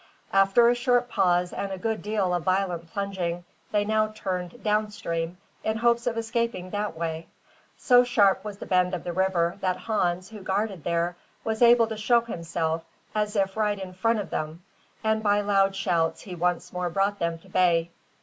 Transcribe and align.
After 0.33 0.67
a 0.67 0.73
short 0.73 1.09
pause 1.09 1.53
and 1.53 1.71
a 1.71 1.77
good 1.77 2.01
deal 2.01 2.33
of 2.33 2.41
violent 2.41 2.89
plunging, 2.91 3.45
they 3.71 3.85
now 3.85 4.07
turned 4.07 4.63
down 4.63 4.89
stream, 4.89 5.37
in 5.63 5.77
hopes 5.77 6.07
of 6.07 6.17
escaping 6.17 6.71
that 6.71 6.97
way. 6.97 7.27
So 7.77 8.03
sharp 8.03 8.43
was 8.43 8.57
the 8.57 8.65
bend 8.65 8.95
of 8.95 9.03
the 9.03 9.13
river, 9.13 9.59
that 9.61 9.77
Hans, 9.77 10.29
who 10.31 10.41
guarded 10.41 10.83
there, 10.83 11.17
was 11.43 11.61
able 11.61 11.85
to 11.85 11.97
show 11.97 12.21
himself, 12.21 12.83
as 13.13 13.35
if 13.35 13.55
right 13.55 13.77
in 13.77 13.93
front 13.93 14.17
of 14.17 14.31
them, 14.31 14.63
and 15.03 15.21
by 15.21 15.39
loud 15.41 15.75
shouts 15.75 16.21
he 16.21 16.33
once 16.33 16.73
more 16.73 16.89
brought 16.89 17.19
them 17.19 17.37
to 17.37 17.47
bay. 17.49 17.91